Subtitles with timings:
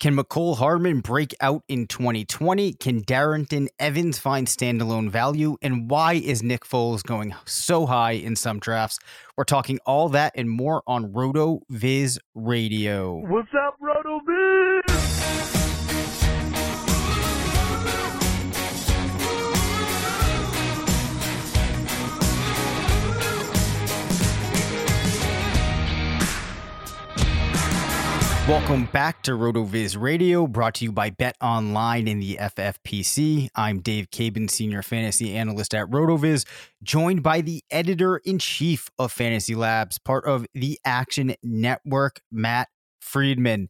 [0.00, 2.72] Can Mecole Hardman break out in 2020?
[2.72, 5.58] Can Darrynton Evans find standalone value?
[5.60, 8.98] And why is Nick Foles going so high in some drafts?
[9.36, 13.16] We're talking all that and more on RotoViz Radio.
[13.26, 14.69] What's up, RotoViz?
[28.48, 33.48] Welcome back to RotoViz Radio, brought to you by Bet Online in the FFPC.
[33.54, 36.46] I'm Dave Caban, Senior Fantasy Analyst at RotoViz,
[36.82, 42.68] joined by the Editor in Chief of Fantasy Labs, part of the Action Network, Matt
[43.00, 43.68] Freedman.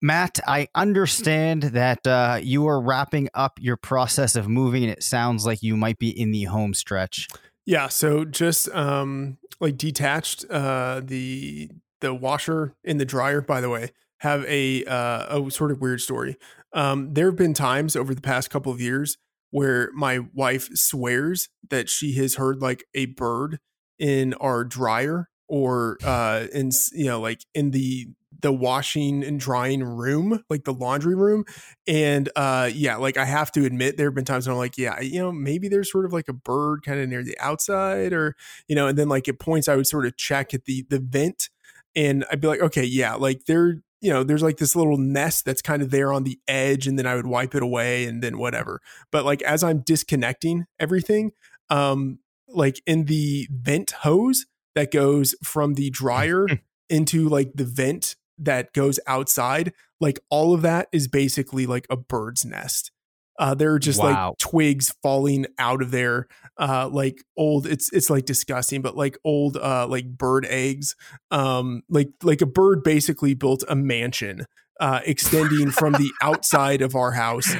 [0.00, 5.02] Matt, I understand that uh, you are wrapping up your process of moving, and it
[5.02, 7.28] sounds like you might be in the home stretch.
[7.66, 11.70] Yeah, so just um, like detached uh, the
[12.04, 16.00] the washer and the dryer, by the way, have a uh, a sort of weird
[16.00, 16.36] story.
[16.72, 19.16] Um, there have been times over the past couple of years
[19.50, 23.58] where my wife swears that she has heard like a bird
[23.98, 28.08] in our dryer or uh in you know like in the
[28.40, 31.44] the washing and drying room like the laundry room
[31.86, 34.76] and uh yeah like i have to admit there have been times when i'm like
[34.76, 38.12] yeah you know maybe there's sort of like a bird kind of near the outside
[38.12, 38.34] or
[38.66, 40.98] you know and then like at points i would sort of check at the the
[40.98, 41.48] vent
[41.96, 45.44] and I'd be like, okay, yeah, like there, you know, there's like this little nest
[45.44, 48.22] that's kind of there on the edge, and then I would wipe it away, and
[48.22, 48.80] then whatever.
[49.10, 51.32] But like as I'm disconnecting everything,
[51.70, 56.46] um, like in the vent hose that goes from the dryer
[56.90, 61.96] into like the vent that goes outside, like all of that is basically like a
[61.96, 62.90] bird's nest.
[63.38, 64.28] Uh, there are just wow.
[64.28, 66.28] like twigs falling out of there,
[66.58, 67.66] uh, like old.
[67.66, 70.94] It's it's like disgusting, but like old, uh, like bird eggs.
[71.30, 74.46] Um, like like a bird basically built a mansion,
[74.80, 77.54] uh, extending from the outside of our house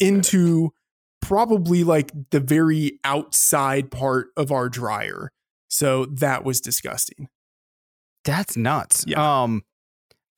[0.00, 0.70] into
[1.20, 5.30] probably like the very outside part of our dryer.
[5.68, 7.28] So that was disgusting.
[8.24, 9.04] That's nuts.
[9.06, 9.42] Yeah.
[9.42, 9.62] Um,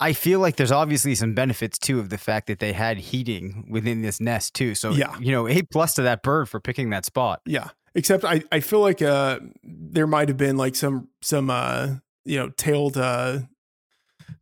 [0.02, 3.68] I feel like there's obviously some benefits too of the fact that they had heating
[3.70, 4.74] within this nest too.
[4.74, 7.40] So yeah, you know, a plus to that bird for picking that spot.
[7.46, 7.68] Yeah.
[7.94, 12.36] Except I, I feel like uh there might have been like some some uh you
[12.36, 13.40] know tailed uh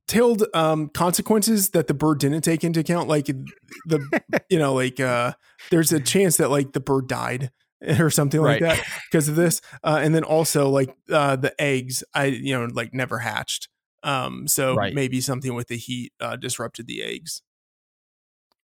[0.09, 3.11] tailed um consequences that the bird didn't take into account.
[3.11, 5.35] Like the you know, like uh
[5.71, 7.51] there's a chance that like the bird died
[7.99, 8.79] or something like right.
[8.79, 9.61] that because of this.
[9.85, 13.69] Uh and then also like uh the eggs I you know like never hatched.
[14.03, 14.95] Um, so right.
[14.95, 17.43] maybe something with the heat uh, disrupted the eggs.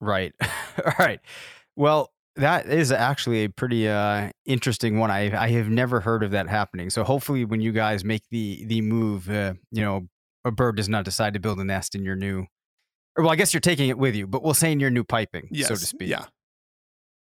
[0.00, 0.32] Right.
[0.84, 1.20] All right.
[1.76, 5.10] Well, that is actually a pretty uh, interesting one.
[5.10, 6.90] I I have never heard of that happening.
[6.90, 10.08] So hopefully, when you guys make the the move, uh, you know,
[10.44, 12.46] a bird does not decide to build a nest in your new.
[13.16, 15.04] Or well, I guess you're taking it with you, but we'll say in your new
[15.04, 15.68] piping, yes.
[15.68, 16.10] so to speak.
[16.10, 16.26] Yeah.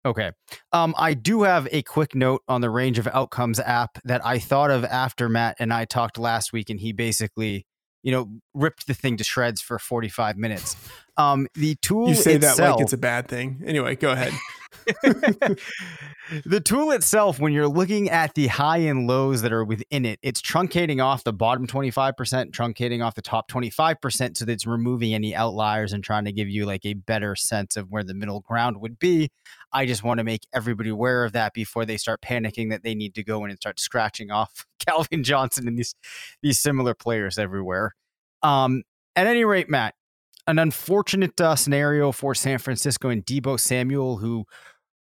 [0.05, 0.31] Okay.
[0.71, 4.37] Um, I do have a quick note on the range of outcomes app that I
[4.37, 7.65] thought of after Matt and I talked last week, and he basically
[8.05, 10.77] you know, ripped the thing to shreds for 45 minutes.
[11.17, 13.63] Um, the tool you say itself, that like it's a bad thing.
[13.65, 14.31] Anyway, go ahead.
[16.45, 20.19] the tool itself, when you're looking at the high and lows that are within it,
[20.21, 22.13] it's truncating off the bottom 25%,
[22.51, 26.47] truncating off the top 25%, so that it's removing any outliers and trying to give
[26.47, 29.29] you like a better sense of where the middle ground would be.
[29.73, 32.95] I just want to make everybody aware of that before they start panicking that they
[32.95, 35.95] need to go in and start scratching off Calvin Johnson and these
[36.41, 37.95] these similar players everywhere.
[38.43, 38.83] Um,
[39.15, 39.95] at any rate, Matt,
[40.47, 44.45] an unfortunate uh, scenario for San Francisco and Deebo Samuel, who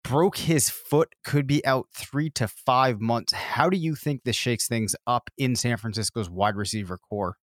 [0.04, 3.34] broke his foot, could be out three to five months.
[3.34, 7.38] How do you think this shakes things up in San Francisco's wide receiver corps?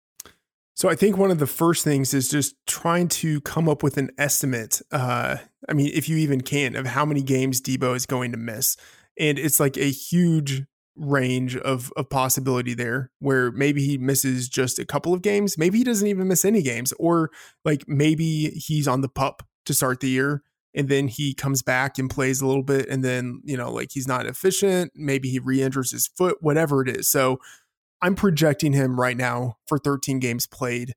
[0.75, 3.97] So I think one of the first things is just trying to come up with
[3.97, 4.81] an estimate.
[4.91, 5.37] Uh,
[5.69, 8.75] I mean, if you even can, of how many games Deebo is going to miss,
[9.17, 10.63] and it's like a huge
[10.97, 15.77] range of of possibility there where maybe he misses just a couple of games maybe
[15.77, 17.29] he doesn't even miss any games or
[17.65, 20.41] like maybe he's on the pup to start the year
[20.75, 23.89] and then he comes back and plays a little bit and then you know like
[23.91, 27.39] he's not efficient maybe he re-injures his foot whatever it is so
[28.01, 30.93] i'm projecting him right now for 13 games played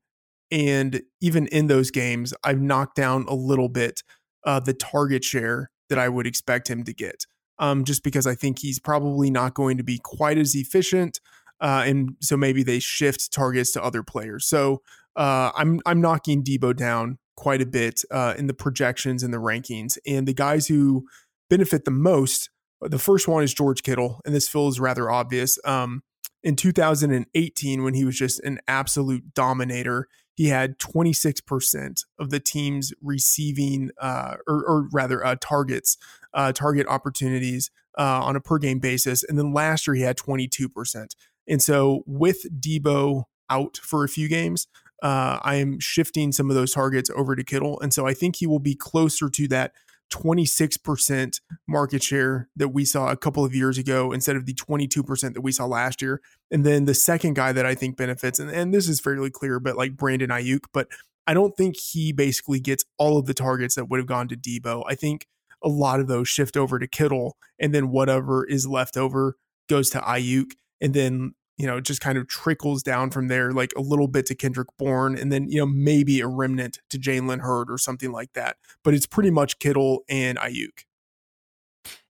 [0.51, 4.03] and even in those games i've knocked down a little bit
[4.45, 7.25] uh, the target share that i would expect him to get
[7.59, 11.19] um, just because I think he's probably not going to be quite as efficient.
[11.61, 14.45] Uh, and so maybe they shift targets to other players.
[14.45, 14.81] So
[15.15, 19.37] uh, I'm I'm knocking Deebo down quite a bit uh, in the projections and the
[19.37, 19.97] rankings.
[20.05, 21.07] And the guys who
[21.49, 22.49] benefit the most,
[22.81, 25.57] the first one is George Kittle, and this feels rather obvious.
[25.63, 26.03] Um,
[26.43, 32.91] in 2018, when he was just an absolute dominator, he had 26% of the team's
[33.01, 35.97] receiving, uh, or, or, rather, uh, targets,
[36.33, 39.23] uh, target opportunities uh, on a per game basis.
[39.23, 41.07] And then last year, he had 22%.
[41.47, 44.67] And so with Deebo out for a few games,
[45.01, 47.79] uh, I am shifting some of those targets over to Kittle.
[47.79, 49.73] And so I think he will be closer to that
[50.11, 55.33] 26% market share that we saw a couple of years ago instead of the 22%
[55.33, 56.21] that we saw last year.
[56.51, 59.59] And then the second guy that I think benefits, and, and this is fairly clear,
[59.59, 60.87] but like Brandon Aiyuk, but
[61.27, 64.35] I don't think he basically gets all of the targets that would have gone to
[64.35, 64.83] Deebo.
[64.87, 65.27] I think
[65.63, 69.35] a lot of those shift over to Kittle, and then whatever is left over
[69.67, 70.53] goes to Aiyuk.
[70.81, 74.07] And then you know, it just kind of trickles down from there, like a little
[74.07, 77.77] bit to Kendrick Bourne, and then, you know, maybe a remnant to Jalen Hurd or
[77.77, 78.55] something like that.
[78.81, 80.85] But it's pretty much Kittle and Aiyuk.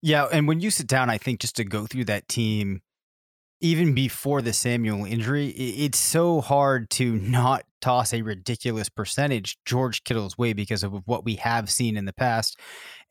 [0.04, 0.28] Yeah.
[0.32, 2.82] And when you sit down, I think just to go through that team,
[3.62, 10.04] even before the Samuel injury, it's so hard to not toss a ridiculous percentage George
[10.04, 12.58] Kittle's way because of what we have seen in the past.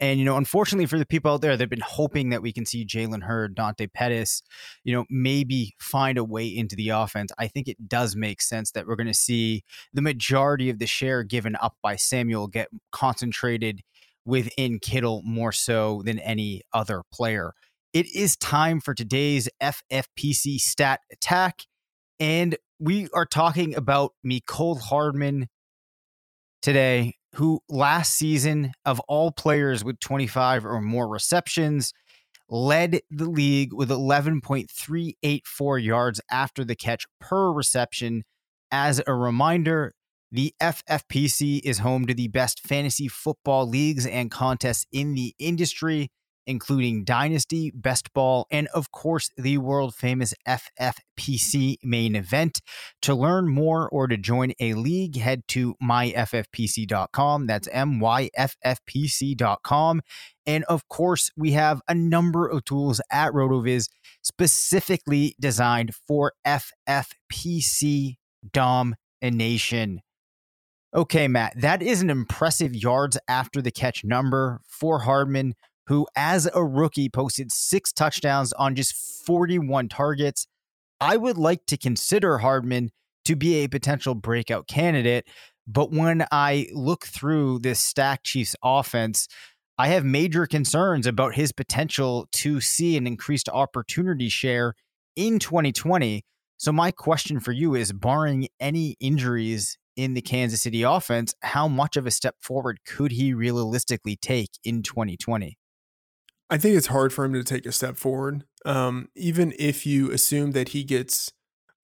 [0.00, 2.65] And, you know, unfortunately for the people out there, they've been hoping that we can
[2.65, 4.43] see Jalen Hurd, Dante Pettis,
[4.85, 7.31] you know, maybe find a way into the offense.
[7.39, 10.87] I think it does make sense that we're going to see the majority of the
[10.87, 13.83] share given up by Samuel get concentrated
[14.25, 17.55] within Kittle more so than any other player.
[17.94, 21.62] It is time for today's FFPC stat attack.
[22.20, 25.46] And we are talking about Mecole Hardman
[26.61, 31.94] today, who last season, of all players with 25 or more receptions,
[32.50, 38.25] led the league with 11.384 yards after the catch per reception.
[38.70, 39.94] As a reminder,
[40.31, 46.11] the FFPC is home to the best fantasy football leagues and contests in the industry
[46.49, 52.61] including Dynasty, Best Ball, and of course, the world famous FFPC main event.
[53.03, 57.47] To learn more or to join a league, head to myffpc.com.
[57.47, 58.41] That's myffpc.com.
[60.47, 63.91] And of course, we have a number of tools at RotoViz
[64.23, 68.17] specifically designed for FFPC
[68.53, 70.00] domination.
[70.95, 75.55] Okay, Matt, that is an impressive yards after the catch number for Hardman
[75.88, 78.94] who, as a rookie, posted six touchdowns on just
[79.26, 80.46] 41 targets.
[81.00, 82.90] I would like to consider Hardman
[83.25, 85.26] to be a potential breakout candidate.
[85.67, 89.29] But when I look through this stack Chiefs offense,
[89.76, 94.75] I have major concerns about his potential to see an increased opportunity share
[95.14, 96.25] in 2020.
[96.56, 101.69] So, my question for you is barring any injuries in the Kansas City offense, how
[101.69, 105.57] much of a step forward could he realistically take in 2020?
[106.50, 108.45] I think it's hard for him to take a step forward.
[108.65, 111.33] Um, even if you assume that he gets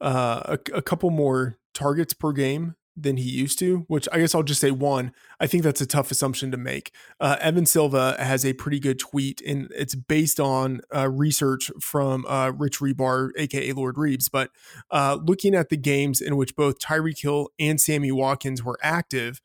[0.01, 4.35] uh, a, a, couple more targets per game than he used to, which I guess
[4.35, 5.13] I'll just say one.
[5.41, 6.93] I think that's a tough assumption to make.
[7.21, 12.25] Uh, Evan Silva has a pretty good tweet, and it's based on uh, research from
[12.27, 14.31] uh, Rich Hribar, aka Lord Reebs.
[14.31, 14.51] But
[14.91, 19.41] uh, looking at the games in which both Tyreek Hill and Sammy Watkins were active,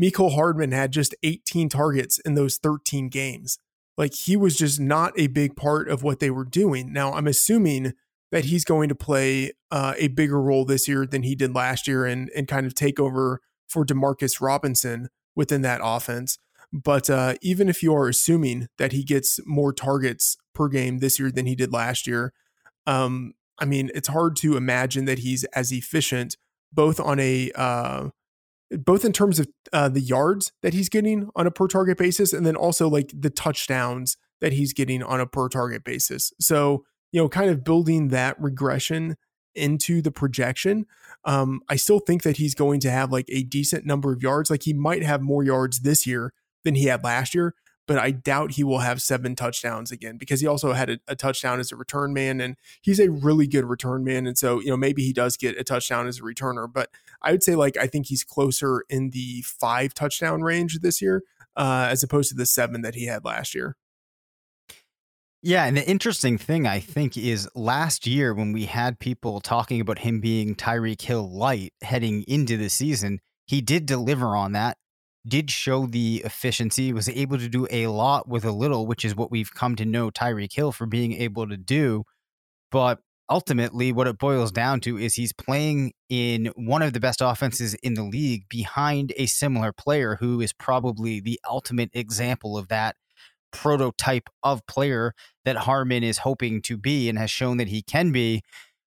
[0.00, 3.58] Mecole Hardman had just 18 targets in those 13 games
[4.00, 6.90] like he was just not a big part of what they were doing.
[6.90, 7.92] Now, I'm assuming
[8.32, 11.86] that he's going to play uh, a bigger role this year than he did last
[11.86, 16.38] year and, and kind of take over for Demarcus Robinson within that offense.
[16.72, 21.18] But uh, even if you are assuming that he gets more targets per game this
[21.18, 22.32] year than he did last year,
[22.86, 26.38] um, I mean, it's hard to imagine that he's as efficient
[26.72, 28.08] both on a uh,
[28.70, 32.32] both in terms of uh, the yards that he's getting on a per target basis,
[32.32, 36.32] and then also like the touchdowns that he's getting on a per target basis.
[36.40, 39.16] So, you know, kind of building that regression
[39.54, 40.86] into the projection.
[41.24, 44.50] Um, I still think that he's going to have like a decent number of yards.
[44.50, 46.32] Like he might have more yards this year
[46.64, 47.54] than he had last year,
[47.86, 51.16] but I doubt he will have seven touchdowns again because he also had a, a,
[51.16, 54.26] touchdown as a return man and he's a really good return man.
[54.26, 56.90] And so, you know, maybe he does get a touchdown as a returner, but
[57.22, 61.22] I would say like I think he's closer in the five touchdown range this year
[61.56, 63.76] uh, as opposed to the seven that he had last year.
[65.42, 69.80] Yeah, and the interesting thing I think is last year when we had people talking
[69.80, 74.76] about him being Tyreek Hill light heading into the season, he did deliver on that
[75.26, 79.14] did show the efficiency, was able to do a lot with a little, which is
[79.14, 82.04] what we've come to know Tyreek Hill for being able to do.
[82.70, 87.20] But ultimately, what it boils down to is he's playing in one of the best
[87.22, 92.68] offenses in the league behind a similar player who is probably the ultimate example of
[92.68, 92.96] that
[93.52, 98.12] prototype of player that Hardman is hoping to be and has shown that he can
[98.12, 98.42] be.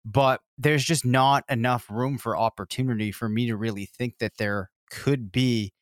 [0.04, 4.70] But there's just not enough room for opportunity for me to really think that there
[4.90, 5.72] could be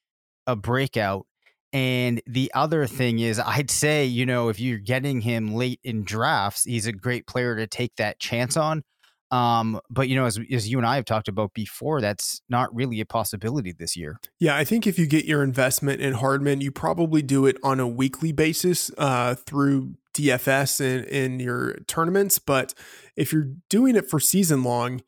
[0.46, 1.26] a breakout.
[1.72, 6.02] And the other thing is, I'd say, you know, if you're getting him late in
[6.02, 8.82] drafts, he's a great player to take that chance on.
[9.30, 12.75] Um, but you know, as as you and I have talked about before, that's not
[12.75, 14.18] really a possibility this year.
[14.38, 17.78] Yeah, I think if you get your investment in Hardman, you probably do it on
[17.78, 22.38] a weekly basis uh, through DFS and in your tournaments.
[22.38, 22.72] But
[23.16, 25.02] if you're doing it for season long,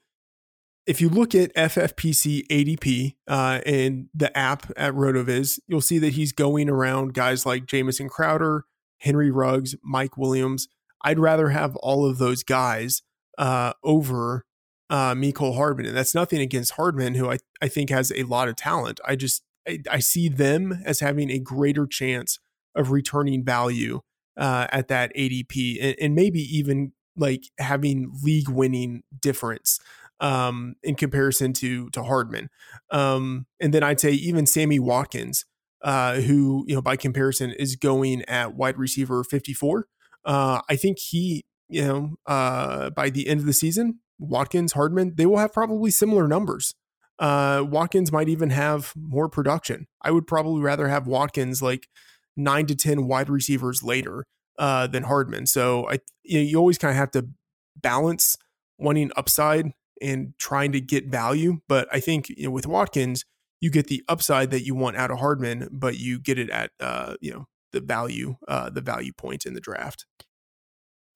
[0.86, 6.14] if you look at FFPC ADP uh, and the app at RotoViz, you'll see that
[6.14, 8.64] he's going around guys like Jamison Crowder,
[8.98, 10.68] Henry Ruggs, Mike Williams.
[11.02, 13.02] I'd rather have all of those guys
[13.38, 14.44] uh, over
[14.90, 15.86] uh, Mecole Hardman.
[15.86, 19.00] And that's nothing against Hardman, who I, I think has a lot of talent.
[19.06, 22.38] I just I, I see them as having a greater chance
[22.74, 24.00] of returning value
[24.36, 29.78] uh, at that ADP and, and maybe even like having league winning difference
[30.20, 32.48] um, in comparison to to Hardman.
[32.90, 35.44] Um, and then I'd say even Sammy Watkins,
[35.82, 39.86] uh, who you know by comparison is going at wide receiver 54.
[40.24, 45.14] Uh, I think he, you know, uh, by the end of the season, Watkins, Hardman,
[45.16, 46.74] they will have probably similar numbers.
[47.18, 49.86] Uh, Watkins might even have more production.
[50.02, 51.88] I would probably rather have Watkins like
[52.36, 54.26] nine to ten wide receivers later
[54.58, 55.46] uh, than Hardman.
[55.46, 57.28] So I, you, know, you always kind of have to
[57.76, 58.36] balance
[58.78, 61.60] wanting upside and trying to get value.
[61.68, 63.24] But I think you know, with Watkins,
[63.60, 66.70] you get the upside that you want out of Hardman, but you get it at
[66.80, 70.06] uh, you know the value, uh, the value point in the draft.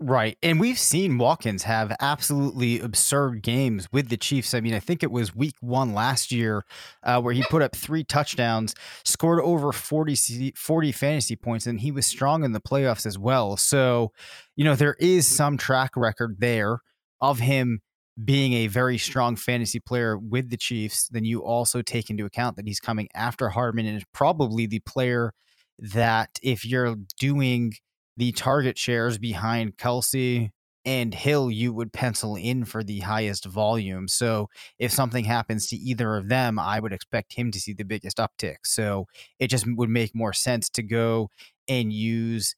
[0.01, 0.37] Right.
[0.43, 4.53] And we've seen Watkins have absolutely absurd games with the Chiefs.
[4.53, 6.65] I mean, I think it was week one last year
[7.05, 8.75] uh, where he put up three touchdowns,
[9.05, 13.57] scored over 40, 40 fantasy points, and he was strong in the playoffs as well.
[13.57, 14.13] So,
[14.57, 16.81] you know, there is some track record there
[17.21, 17.81] of him
[18.23, 22.57] being a very strong fantasy player with the Chiefs, then you also take into account
[22.57, 25.33] that he's coming after Hardman and is probably the player
[25.79, 27.73] that if you're doing
[28.17, 30.51] the target shares behind Kelce
[30.85, 34.07] and Hill, you would pencil in for the highest volume.
[34.07, 37.85] So if something happens to either of them, I would expect him to see the
[37.85, 38.59] biggest uptick.
[38.65, 39.07] So
[39.41, 41.31] it just would make more sense to go
[41.69, 42.55] and use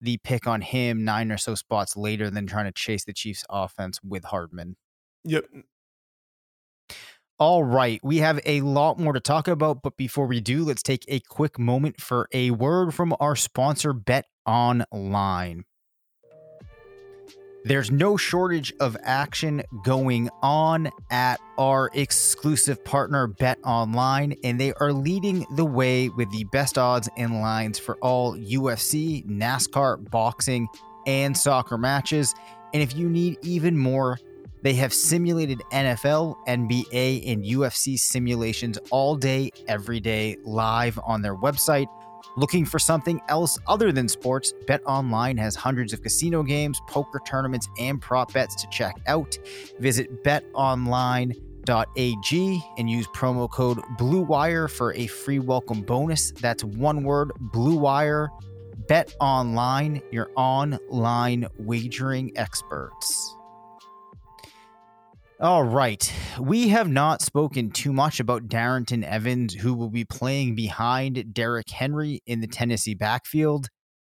[0.00, 3.44] the pick on him nine or so spots later than trying to chase the Chiefs
[3.50, 4.76] offense with Hardman.
[5.24, 5.44] Yep.
[7.38, 10.82] All right, we have a lot more to talk about, but before we do, let's
[10.82, 15.64] take a quick moment for a word from our sponsor, Bet Online.
[17.64, 24.72] There's no shortage of action going on at our exclusive partner, Bet Online, and they
[24.74, 30.68] are leading the way with the best odds and lines for all UFC, NASCAR, boxing,
[31.06, 32.34] and soccer matches.
[32.72, 34.18] And if you need even more,
[34.62, 41.36] they have simulated NFL, NBA, and UFC simulations all day, every day, live on their
[41.36, 41.86] website.
[42.36, 44.52] Looking for something else other than sports?
[44.66, 49.36] Bet Online has hundreds of casino games, poker tournaments, and prop bets to check out.
[49.80, 51.34] Visit betonline.ag
[52.78, 56.32] and use promo code BLUEWIRE for a free welcome bonus.
[56.32, 58.28] That's one word, BLUEWIRE.
[58.88, 63.36] Bet Online, your online wagering experts.
[65.42, 66.12] All right.
[66.38, 71.70] We have not spoken too much about Darrynton Evans, who will be playing behind Derrick
[71.70, 73.68] Henry in the Tennessee backfield.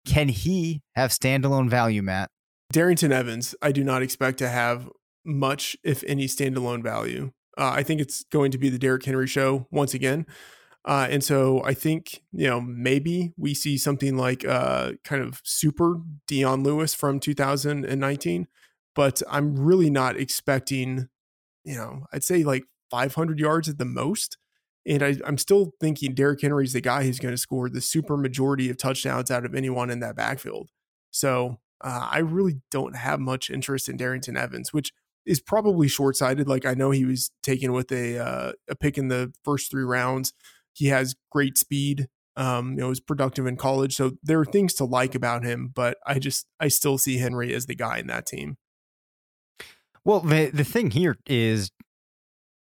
[0.07, 2.29] Can he have standalone value, Matt?
[2.75, 4.91] Darrynton Evans, I do not expect to have
[5.25, 7.33] much, if any, standalone value.
[7.57, 10.27] Uh, I think it's going to be the Derrick Henry show once again.
[10.85, 15.41] Uh, and so I think, you know, maybe we see something like uh, kind of
[15.43, 18.47] super Dion Lewis from 2019,
[18.95, 21.09] but I'm really not expecting
[21.65, 24.39] you know, I'd say like 500 yards at the most.
[24.87, 28.19] And I, am still thinking Derrick Henry's the guy who's going to score the super
[28.19, 30.69] majority of touchdowns out of anyone in that backfield.
[31.11, 34.93] So uh, I really don't have much interest in Darrynton Evans, which
[35.27, 36.49] is probably short sighted.
[36.49, 39.85] Like I know he was taken with a uh, a pick in the first three
[39.85, 40.33] rounds.
[40.73, 42.09] He has great speed.
[42.37, 45.71] Um, you know, was productive in college, so there are things to like about him.
[45.73, 48.57] But I just I still see Henry as the guy in that team.
[50.05, 51.71] Well, the the thing here is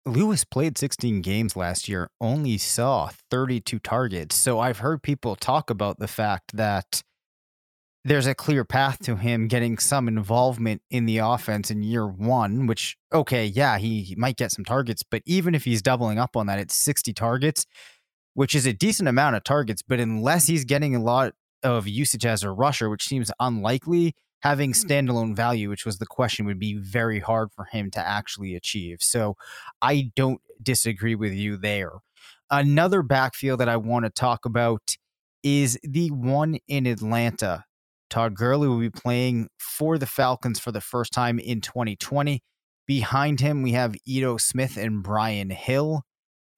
[0.05, 4.35] Lewis played 16 games last year, only saw 32 targets.
[4.35, 7.03] So I've heard people talk about the fact that
[8.05, 12.67] there's a clear path to him getting some involvement in the offense in year one,
[12.67, 16.37] which, okay, yeah, he, he might get some targets, but even if he's doubling up
[16.37, 17.67] on that, it's 60 targets,
[18.35, 19.83] which is a decent amount of targets.
[19.83, 24.71] But unless he's getting a lot of usage as a rusher, which seems unlikely, having
[24.71, 24.87] hmm.
[24.87, 28.99] standalone value, which was the question, would be very hard for him to actually achieve.
[29.01, 29.37] So
[29.83, 31.93] I don't disagree with you there.
[32.51, 34.97] Another backfield that I want to talk about
[35.43, 37.65] is the one in Atlanta.
[38.11, 42.43] Todd Gurley will be playing for the Falcons for the first time in 2020.
[42.87, 46.03] Behind him, we have Ito Smith and Brian Hill.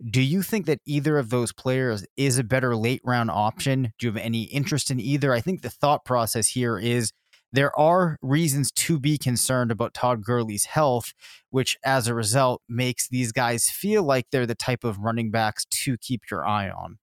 [0.08, 3.92] Do you think that either of those players is a better late round option?
[3.98, 5.34] Do you have any interest in either?
[5.34, 7.12] I think the thought process here is
[7.52, 11.12] there are reasons to be concerned about Todd Gurley's health,
[11.50, 15.64] which as a result makes these guys feel like they're the type of running backs
[15.64, 16.98] to keep your eye on.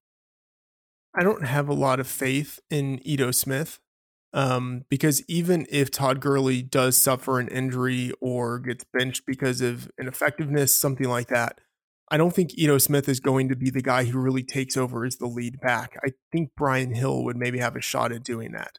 [1.14, 3.80] I don't have a lot of faith in Ito Smith
[4.32, 9.90] um, because even if Todd Gurley does suffer an injury or gets benched because of
[10.00, 11.60] ineffectiveness, something like that,
[12.10, 15.04] I don't think Ito Smith is going to be the guy who really takes over
[15.04, 15.96] as the lead back.
[16.04, 18.78] I think Brian Hill would maybe have a shot at doing that.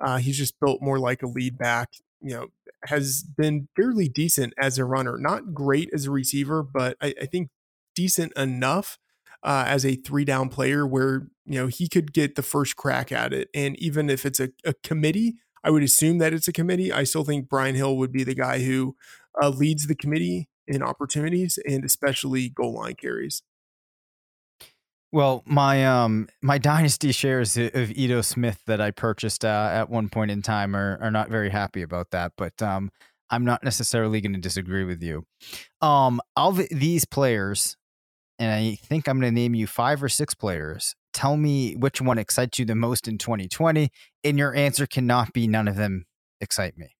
[0.00, 1.88] Uh, he's just built more like a lead back.
[2.22, 2.46] You know,
[2.84, 7.26] has been fairly decent as a runner, not great as a receiver, but I, I
[7.26, 7.48] think
[7.94, 8.98] decent enough
[9.42, 13.10] uh, as a three down player where you know he could get the first crack
[13.12, 13.48] at it.
[13.54, 16.92] And even if it's a, a committee, I would assume that it's a committee.
[16.92, 18.96] I still think Brian Hill would be the guy who
[19.42, 23.42] uh, leads the committee in opportunities and especially goal line carries.
[25.12, 30.08] Well, my um my dynasty shares of Ito Smith that I purchased uh, at one
[30.08, 32.90] point in time are are not very happy about that, but um
[33.28, 35.24] I'm not necessarily going to disagree with you.
[35.80, 37.76] Um of these players,
[38.38, 40.94] and I think I'm going to name you five or six players.
[41.12, 43.90] Tell me which one excites you the most in 2020,
[44.22, 46.04] and your answer cannot be none of them
[46.40, 46.94] excite me.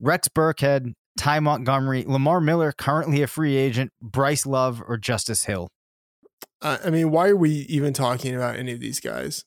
[0.00, 5.68] Rex Burkhead, Ty Montgomery, Lamar Miller, currently a free agent, Bryce Love, or Justice Hill.
[6.62, 9.44] Uh, I mean, why are we even talking about any of these guys?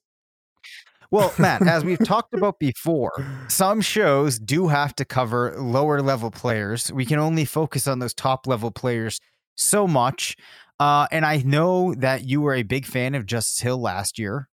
[1.11, 3.11] Well, Matt, as we've talked about before,
[3.47, 6.91] some shows do have to cover lower level players.
[6.91, 9.19] We can only focus on those top level players
[9.55, 10.35] so much.
[10.79, 14.47] Uh, and I know that you were a big fan of Justice Hill last year.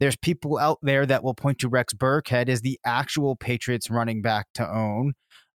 [0.00, 4.22] There's people out there that will point to Rex Burkhead as the actual Patriots running
[4.22, 5.12] back to own.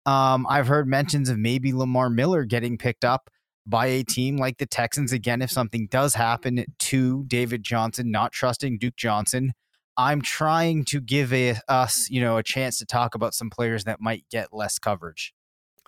[0.06, 3.30] Um, I've heard mentions of maybe Lamar Miller getting picked up
[3.66, 5.12] by a team like the Texans.
[5.12, 9.54] Again, if something does happen to David Johnson, not trusting Duke Johnson,
[9.98, 13.84] I'm trying to give a, us, you know, a chance to talk about some players
[13.84, 15.34] that might get less coverage.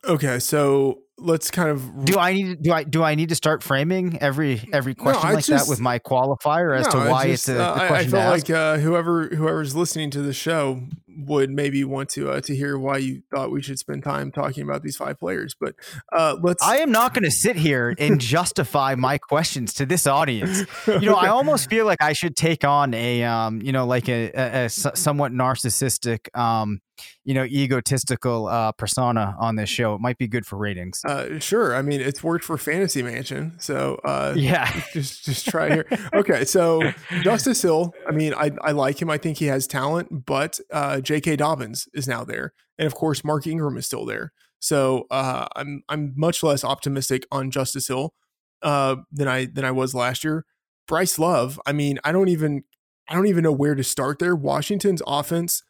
[0.05, 3.63] Okay, so let's kind of do I need do I do I need to start
[3.63, 7.27] framing every every question no, like just, that with my qualifier as no, to why
[7.27, 8.15] just, it's a, uh, question?
[8.15, 10.81] I, I feel like uh, whoever whoever's listening to the show
[11.15, 14.63] would maybe want to uh, to hear why you thought we should spend time talking
[14.63, 15.55] about these five players.
[15.59, 15.75] But
[16.11, 16.63] uh, let's.
[16.63, 20.63] I am not going to sit here and justify my questions to this audience.
[20.87, 21.27] You know, okay.
[21.27, 24.65] I almost feel like I should take on a um, you know, like a, a,
[24.65, 26.79] a somewhat narcissistic um,
[27.23, 29.95] you know, egotistical uh, persona on this show.
[29.95, 31.01] It might be good for ratings.
[31.13, 31.75] Uh, sure.
[31.75, 35.85] I mean, it's worked for Fantasy Mansion, so uh, yeah, just just try here.
[36.13, 37.93] okay, so Justice Hill.
[38.07, 39.11] I mean, I I like him.
[39.11, 41.35] I think he has talent, but uh, J.K.
[41.35, 44.33] Dobbins is now there, and of course, Mark Ingram is still there.
[44.59, 48.15] So uh, I'm I'm much less optimistic on Justice Hill
[48.63, 50.45] uh, than I than I was last year.
[50.87, 51.59] Bryce Love.
[51.67, 52.63] I mean, I don't even
[53.07, 54.35] I don't even know where to start there.
[54.35, 55.61] Washington's offense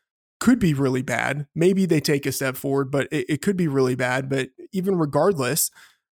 [0.44, 1.48] could be really bad.
[1.56, 4.28] Maybe they take a step forward, but it, it could be really bad.
[4.28, 5.72] But even regardless,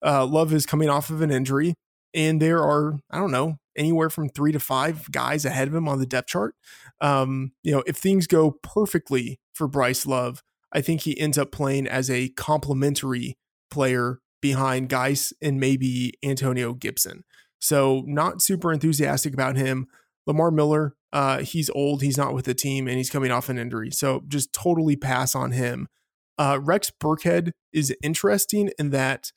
[0.06, 1.76] uh, Love is coming off of an injury,
[2.14, 5.88] and there are I don't know anywhere from three to five guys ahead of him
[5.88, 6.56] on the depth chart.
[7.00, 11.54] Um, you know, if things go perfectly for Bryce Love, I think he ends up
[11.54, 13.38] playing as a complementary
[13.72, 17.24] player behind Guice and maybe Antonio Gibson.
[17.60, 19.88] So not super enthusiastic about him.
[20.26, 23.58] Lamar Miller, uh, he's old, he's not with the team, and he's coming off an
[23.58, 23.92] injury.
[23.92, 25.88] So just totally pass on him.
[26.38, 29.32] Uh, Rex Burkhead is interesting in that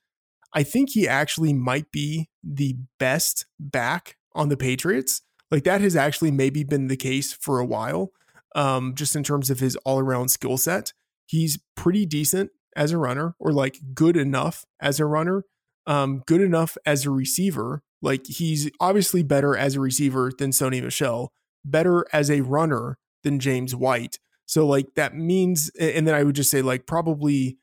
[0.52, 5.22] I think he actually might be the best back on the Patriots.
[5.50, 8.10] Like that has actually maybe been the case for a while,
[8.54, 10.92] um, just in terms of his all around skill set.
[11.26, 15.44] He's pretty decent as a runner, or like good enough as a runner,
[15.86, 17.82] um, good enough as a receiver.
[18.02, 21.32] Like he's obviously better as a receiver than Sony Michel,
[21.64, 24.18] better as a runner than James White.
[24.46, 27.58] So like that means, and then I would just say like probably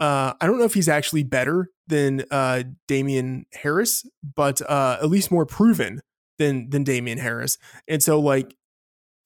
[0.00, 5.08] Uh, I don't know if he's actually better than uh, Damien Harris, but uh, at
[5.08, 6.00] least more proven
[6.38, 7.58] than than Damien Harris.
[7.86, 8.56] And so, like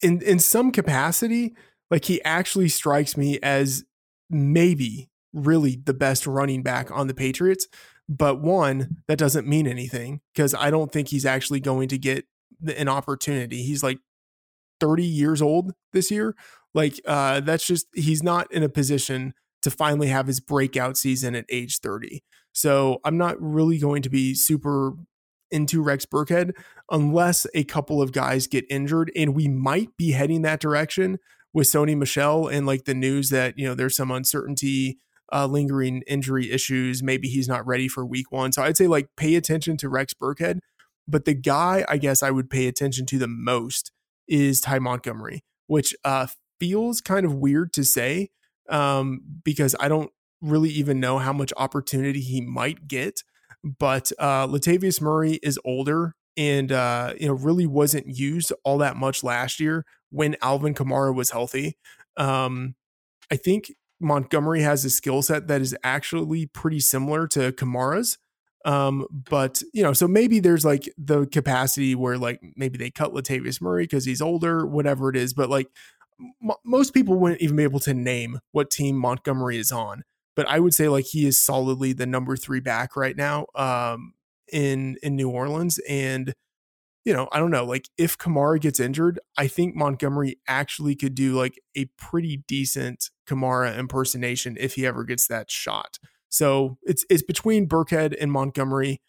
[0.01, 1.55] in in some capacity,
[1.89, 3.83] like he actually strikes me as
[4.29, 7.67] maybe really the best running back on the Patriots.
[8.07, 12.25] But one, that doesn't mean anything because I don't think he's actually going to get
[12.77, 13.63] an opportunity.
[13.63, 13.99] He's like
[14.79, 16.35] 30 years old this year.
[16.73, 21.35] Like uh that's just he's not in a position to finally have his breakout season
[21.35, 22.23] at age 30.
[22.51, 24.93] So I'm not really going to be super
[25.51, 26.51] into Rex Burkhead
[26.91, 31.17] unless a couple of guys get injured and we might be heading that direction
[31.53, 34.99] with Sony Michel and like the news that, you know, there's some uncertainty
[35.31, 37.03] uh, lingering injury issues.
[37.03, 38.51] Maybe he's not ready for week one.
[38.51, 40.59] So I'd say like pay attention to Rex Burkhead.
[41.07, 43.91] But the guy I guess I would pay attention to the most
[44.29, 46.27] is Ty Montgomery, which uh,
[46.59, 48.29] feels kind of weird to say
[48.69, 50.11] um, because I don't
[50.41, 53.23] really even know how much opportunity he might get.
[53.63, 58.95] But uh, Latavius Murray is older and uh, you know really wasn't used all that
[58.95, 61.77] much last year when Alvin Kamara was healthy.
[62.15, 62.75] Um,
[63.29, 68.17] I think Montgomery has a skill set that is actually pretty similar to Kamara's.
[68.65, 73.13] Um, but you know, so maybe there's like the capacity where like maybe they cut
[73.13, 75.33] Latavius Murray because he's older, whatever it is.
[75.33, 75.67] But like
[76.19, 80.03] m- most people wouldn't even be able to name what team Montgomery is on.
[80.35, 84.13] But I would say like he is solidly the number three back right now um,
[84.51, 86.33] in in New Orleans, and
[87.05, 91.15] you know, I don't know, like if Kamara gets injured, I think Montgomery actually could
[91.15, 95.97] do like a pretty decent Kamara impersonation if he ever gets that shot.
[96.29, 99.01] So it's it's between Burkhead and Montgomery.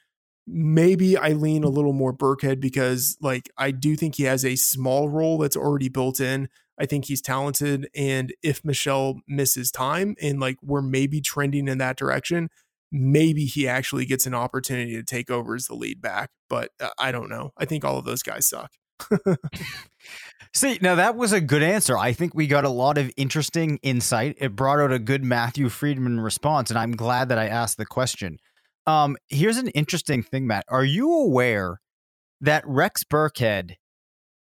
[0.47, 4.57] Maybe I lean a little more Burkhead because like I do think he has a
[4.57, 6.49] small role that's already built in.
[6.79, 7.89] I think he's talented.
[7.95, 12.49] And if Michel misses time and like we're maybe trending in that direction,
[12.91, 16.31] maybe he actually gets an opportunity to take over as the lead back.
[16.49, 17.53] But uh, I don't know.
[17.59, 18.73] I think all of those guys suck.
[20.53, 21.97] See, now that was a good answer.
[21.97, 24.37] I think we got a lot of interesting insight.
[24.39, 27.87] It brought out a good Matthew Freedman response, and I'm glad that I asked the
[27.87, 28.39] question.
[28.87, 30.65] Um, here's an interesting thing, Matt.
[30.69, 31.81] Are you aware
[32.41, 33.77] that Rex Burkhead,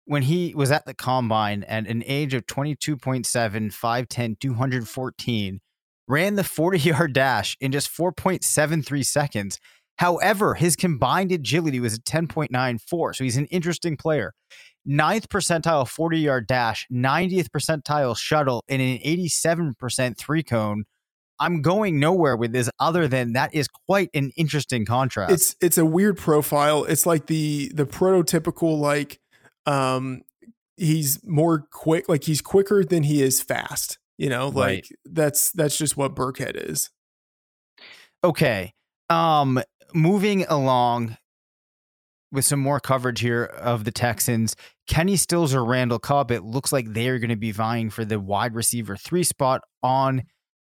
[0.06, 5.60] when he was at the combine at an age of 22.7, 5'10, 214,
[6.08, 9.58] ran the 40 yard dash in just 4.73 seconds.
[10.00, 13.14] However, his combined agility was at 10.94.
[13.14, 14.32] So he's an interesting player
[14.86, 20.84] ninth percentile 40 yard dash, 90th percentile shuttle, and an 87% three cone.
[21.38, 25.32] I'm going nowhere with this other than that is quite an interesting contrast.
[25.32, 26.84] It's it's a weird profile.
[26.84, 29.20] It's like the the prototypical like
[29.66, 30.22] um
[30.78, 33.98] he's more quick like he's quicker than he is fast.
[34.16, 34.88] You know, like right.
[35.04, 36.88] that's that's just what Burkhead is.
[38.24, 38.72] Okay.
[39.10, 39.60] Um
[39.94, 41.16] moving along
[42.32, 44.54] with some more coverage here of the Texans.
[44.86, 48.20] Kenny Stills or Randall Cobb, it looks like they're going to be vying for the
[48.20, 50.22] wide receiver three spot on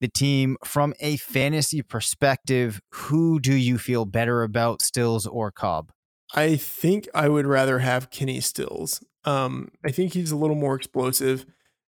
[0.01, 0.57] the team.
[0.65, 5.93] From a fantasy perspective, who do you feel better about, Stills or Cobb?
[6.35, 9.03] I think I would rather have Kenny Stills.
[9.25, 11.47] Um, I think he's a little more explosive.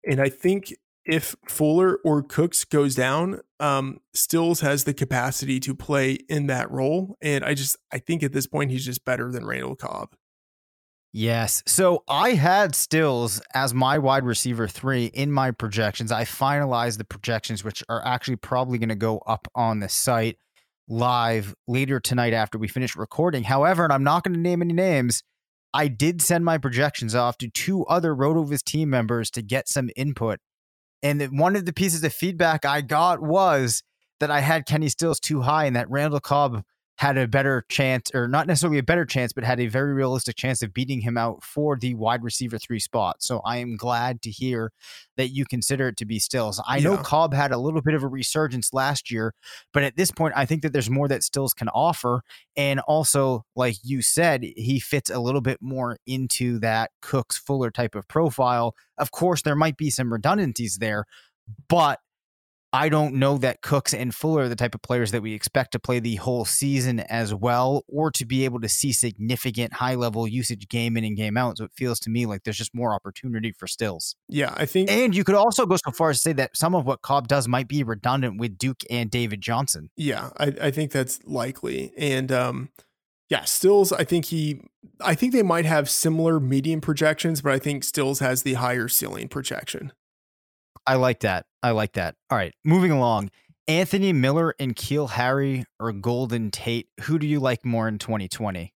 [0.03, 0.75] And I think
[1.11, 6.71] if Fuller or Cooks goes down, um, Stills has the capacity to play in that
[6.71, 7.17] role.
[7.21, 10.15] And I just, I think at this point, he's just better than Randall Cobb.
[11.11, 11.63] Yes.
[11.67, 16.13] So I had Stills as my wide receiver three in my projections.
[16.13, 20.37] I finalized the projections, which are actually probably going to go up on the site
[20.87, 23.43] live later tonight after we finish recording.
[23.43, 25.23] However, and I'm not going to name any names,
[25.73, 29.89] I did send my projections off to two other RotoViz team members to get some
[29.97, 30.39] input
[31.03, 33.83] and one of the pieces of feedback I got was
[34.19, 36.63] that I had Kenny Stills too high and that Randall Cobb
[37.01, 40.35] had a better chance, or not necessarily a better chance, but had a very realistic
[40.35, 43.15] chance of beating him out for the wide receiver three spot.
[43.23, 44.71] So I am glad to hear
[45.17, 46.61] that you consider it to be Stills.
[46.67, 46.83] I yeah.
[46.83, 49.33] know Cobb had a little bit of a resurgence last year,
[49.73, 52.21] but at this point, I think that there's more that Stills can offer.
[52.55, 57.71] And also, like you said, he fits a little bit more into that Cooks Fuller
[57.71, 58.75] type of profile.
[58.99, 61.05] Of course, there might be some redundancies there,
[61.67, 61.99] but
[62.73, 65.73] I don't know that Cooks and Fuller are the type of players that we expect
[65.73, 69.95] to play the whole season as well, or to be able to see significant high
[69.95, 71.57] level usage game in and game out.
[71.57, 74.15] So it feels to me like there's just more opportunity for Stills.
[74.29, 74.89] Yeah, I think.
[74.89, 77.27] And you could also go so far as to say that some of what Cobb
[77.27, 79.89] does might be redundant with Duke and David Johnson.
[79.97, 81.91] Yeah, I, I think that's likely.
[81.97, 82.69] And, um,
[83.29, 84.61] yeah, Stills, I think he,
[85.01, 88.87] I think they might have similar medium projections, but I think Stills has the higher
[88.87, 89.91] ceiling projection.
[90.87, 91.45] I like that.
[91.63, 92.15] I like that.
[92.29, 93.29] All right, moving along.
[93.67, 98.73] Anthony Miller and N'Keal Harry or Golden Tate, who do you like more in 2020?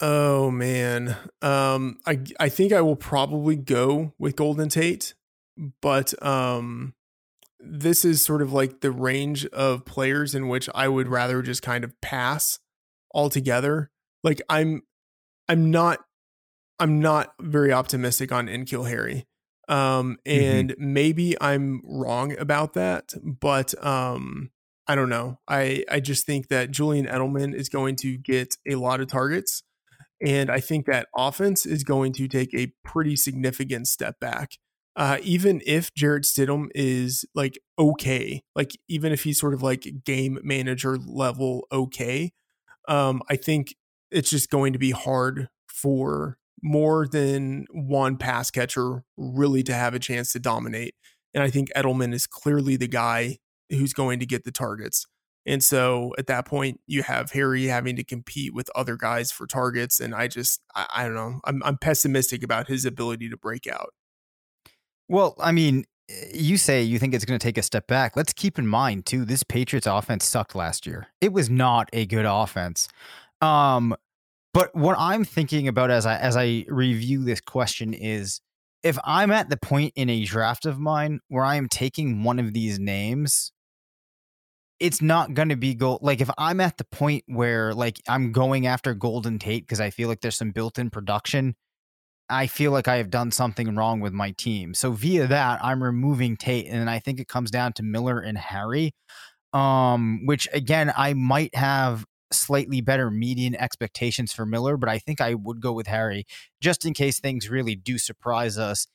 [0.00, 1.16] Oh man.
[1.42, 5.14] Um I I think I will probably go with Golden Tate,
[5.82, 6.94] but um
[7.60, 11.62] this is sort of like the range of players in which I would rather just
[11.62, 12.60] kind of pass
[13.12, 13.90] altogether.
[14.22, 14.82] Like I'm
[15.48, 15.98] I'm not
[16.78, 19.26] I'm not very optimistic on N'Keal Harry.
[19.68, 20.60] Um, Mm-hmm.
[20.64, 24.50] and maybe I'm wrong about that, but um,
[24.86, 25.40] I don't know.
[25.48, 29.62] I I just think that Julian Edelman is going to get a lot of targets,
[30.24, 34.52] and I think that offense is going to take a pretty significant step back.
[34.96, 39.86] Uh, even if Jarrett Stidham is like okay, like even if he's sort of like
[40.04, 42.32] game manager level okay,
[42.88, 43.74] um, I think
[44.10, 49.94] it's just going to be hard for more than one pass catcher really to have
[49.94, 50.94] a chance to dominate.
[51.34, 53.38] And I think Edelman is clearly the guy
[53.70, 55.06] who's going to get the targets.
[55.46, 59.46] And so at that point, you have Harry having to compete with other guys for
[59.46, 59.98] targets.
[60.00, 63.66] And I just, I, I don't know, I'm, I'm pessimistic about his ability to break
[63.66, 63.90] out.
[65.08, 65.84] Well, I mean,
[66.34, 68.16] you say you think it's going to take a step back.
[68.16, 71.08] Let's keep in mind too, this Patriots offense sucked last year.
[71.20, 72.88] It was not a good offense.
[73.40, 73.94] Um,
[74.54, 78.40] but what I'm thinking about as I as I review this question is
[78.82, 82.38] if I'm at the point in a draft of mine where I am taking one
[82.38, 83.52] of these names,
[84.80, 86.00] it's not going to be gold.
[86.02, 89.90] Like if I'm at the point where like I'm going after Golden Tate because I
[89.90, 91.56] feel like there's some built-in production,
[92.30, 94.74] I feel like I have done something wrong with my team.
[94.74, 98.38] So via that, I'm removing Tate, and I think it comes down to Miller and
[98.38, 98.92] Harry.
[99.54, 105.20] Um, which again, I might have slightly better median expectations for Miller, but I think
[105.20, 106.24] I would go with Harry
[106.60, 108.86] just in case things really do surprise us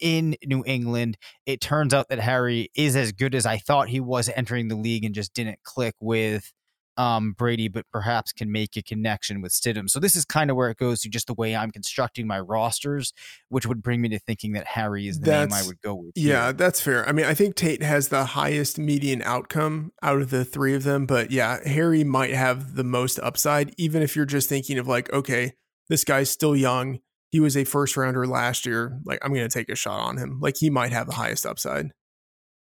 [0.00, 1.16] in New England.
[1.46, 4.76] It turns out that Harry is as good as I thought he was entering the
[4.76, 6.52] league and just didn't click with
[6.96, 9.88] um, Brady, but perhaps can make a connection with Stidham.
[9.88, 12.40] So this is kind of where it goes to just the way I'm constructing my
[12.40, 13.12] rosters,
[13.48, 16.12] which would bring me to thinking that Harry is the name I would go with.
[16.14, 16.52] Yeah, here.
[16.52, 17.08] that's fair.
[17.08, 20.84] I mean, I think Tate has the highest median outcome out of the three of
[20.84, 24.86] them, but yeah, Harry might have the most upside, even if you're just thinking of
[24.86, 25.54] like, okay,
[25.88, 27.00] this guy's still young.
[27.30, 29.00] He was a first rounder last year.
[29.04, 30.38] Like, I'm going to take a shot on him.
[30.40, 31.90] Like, he might have the highest upside.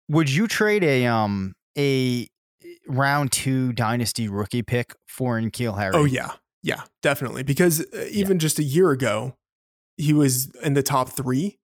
[0.09, 2.27] Would you trade a um a
[2.87, 5.93] round two dynasty rookie pick for N'Keal Harry?
[5.95, 6.31] Oh, yeah.
[6.63, 7.43] Yeah, definitely.
[7.43, 9.35] Because uh, even just a year ago,
[9.95, 11.59] he was in the top three.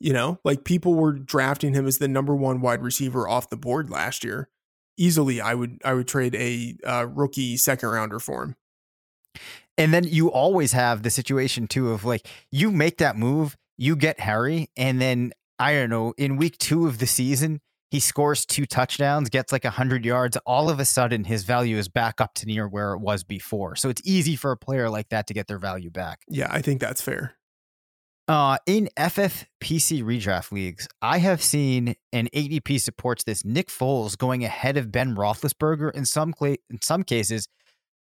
[0.00, 3.56] You know, like people were drafting him as the number one wide receiver off the
[3.56, 4.48] board last year.
[4.96, 8.56] Easily, I would I would trade a uh, rookie second rounder for him.
[9.76, 13.96] And then you always have the situation too of like you make that move, you
[13.96, 18.44] get Harry, and then I don't know, in week two of the season, he scores
[18.44, 20.36] two touchdowns, gets like hundred yards.
[20.46, 23.76] All of a sudden, his value is back up to near where it was before.
[23.76, 26.20] So it's easy for a player like that to get their value back.
[26.28, 27.34] Yeah, I think that's fair.
[28.28, 34.44] Uh, in FFPC redraft leagues, I have seen, and ADP supports this, Nick Foles going
[34.44, 37.48] ahead of Ben Roethlisberger in some cla- in some cases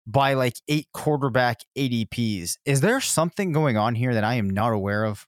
[0.06, 2.58] by like eight quarterback ADPs.
[2.66, 5.26] Is there something going on here that I am not aware of?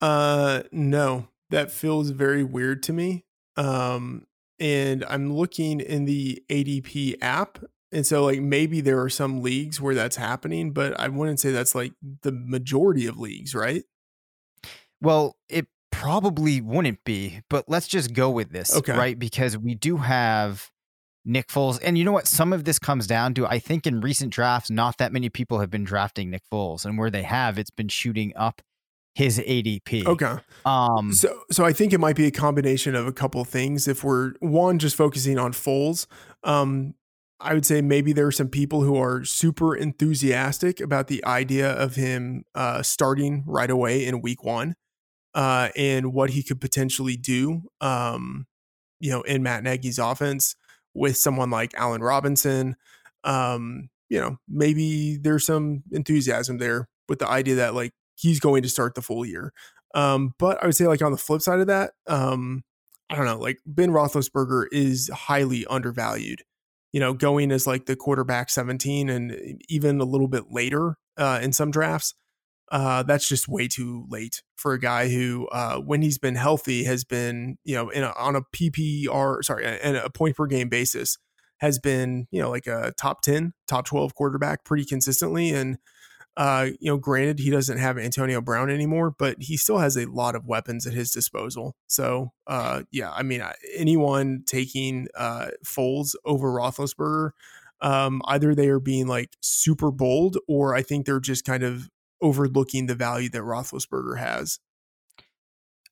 [0.00, 3.24] Uh, no, that feels very weird to me.
[3.56, 4.26] Um,
[4.58, 7.58] and I'm looking in the ADP app,
[7.92, 11.50] and so like maybe there are some leagues where that's happening, but I wouldn't say
[11.50, 13.82] that's like the majority of leagues, right?
[15.00, 18.92] Well, it probably wouldn't be, but let's just go with this, Okay.
[18.96, 19.18] right?
[19.18, 20.70] Because we do have
[21.24, 22.26] Nick Foles, and you know what?
[22.26, 25.58] Some of this comes down to I think in recent drafts, not that many people
[25.60, 28.62] have been drafting Nick Foles, and where they have, it's been shooting up
[29.14, 30.06] his ADP.
[30.06, 30.36] Okay.
[30.64, 33.88] Um, So, so I think it might be a combination of a couple things.
[33.88, 36.06] If we're one just focusing on Foles,
[36.44, 36.94] um,
[37.40, 41.70] I would say maybe there are some people who are super enthusiastic about the idea
[41.70, 44.76] of him uh, starting right away in Week One,
[45.34, 48.46] uh, and what he could potentially do, um,
[49.00, 50.54] you know, in Matt Nagy's offense
[50.92, 52.76] with someone like Allen Robinson.
[53.24, 58.62] Um, you know, maybe there's some enthusiasm there with the idea that like he's going
[58.62, 59.52] to start the full year.
[59.94, 62.62] Um, but I would say like on the flip side of that, um,
[63.08, 66.42] I don't know, like Ben Roethlisberger is highly undervalued.
[66.92, 71.38] You know, going as like the quarterback 17 and even a little bit later uh,
[71.40, 72.14] in some drafts,
[72.72, 76.84] uh, that's just way too late for a guy who, uh, when he's been healthy,
[76.84, 80.68] has been you know in a, on a PPR sorry, and a point per game
[80.68, 81.16] basis
[81.58, 85.78] has been you know like a top 10, top 12 quarterback pretty consistently and
[86.36, 90.06] Uh, you know, granted, he doesn't have Antonio Brown anymore, but he still has a
[90.06, 91.74] lot of weapons at his disposal.
[91.86, 93.42] So, uh, yeah, I mean,
[93.74, 97.30] anyone taking uh, Foles over Roethlisberger,
[97.82, 101.88] um, either they are being like super bold, or I think they're just kind of
[102.22, 104.60] overlooking the value that Roethlisberger has.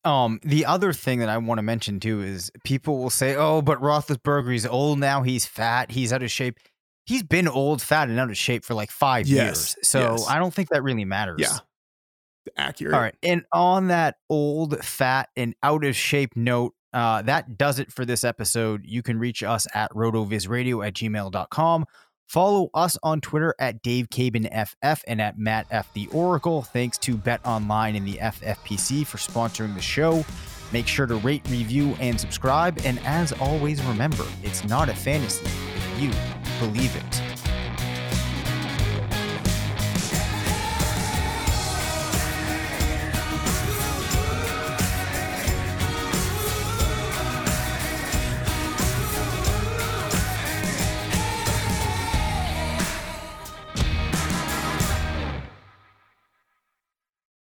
[0.05, 3.61] Um, the other thing that I want to mention too is people will say, "Oh,
[3.61, 5.23] but Roethlisberger, he's old now.
[5.23, 5.91] He's fat.
[5.91, 6.59] He's out of shape."
[7.09, 9.77] He's been old, fat, and out of shape for like five Yes, years.
[9.83, 10.29] So yes.
[10.29, 11.41] I don't think that really matters.
[11.41, 11.57] Yeah.
[12.55, 12.95] Accurate.
[12.95, 13.15] All right.
[13.23, 18.05] And on that old, fat, and out of shape note, uh, that does it for
[18.05, 18.83] this episode.
[18.85, 21.87] You can reach us at rotovizradio at gmail.com.
[22.27, 25.91] Follow us on Twitter at Dave Caban FF and at Matt F.
[25.95, 26.61] The Oracle.
[26.61, 30.27] Thanks to Bet Online and the FFPC for sponsoring the show.
[30.73, 32.79] Make sure to rate, review, and subscribe.
[32.85, 35.47] And as always, remember, it's not a fantasy
[35.99, 36.13] you
[36.59, 37.28] believe it.